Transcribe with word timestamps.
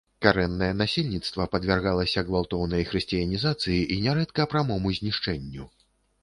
Карэннае 0.25 0.69
насельніцтва 0.77 1.45
падвяргалася 1.55 2.23
гвалтоўнай 2.29 2.87
хрысціянізацыі 2.93 3.79
і 3.97 3.99
нярэдка 4.07 4.49
прамому 4.55 4.97
знішчэнню. 5.01 5.69